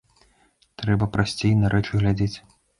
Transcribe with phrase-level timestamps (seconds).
[0.83, 2.35] Трэба прасцей на рэчы глядзець.